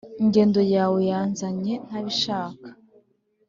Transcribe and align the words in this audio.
Ingendo 0.23 0.61
yawe 0.73 0.99
yanzanye 1.11 1.73
ntabishaka 1.85 2.67